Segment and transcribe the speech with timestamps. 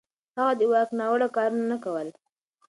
[0.37, 2.07] هغه د واک ناوړه کارونه نه کول.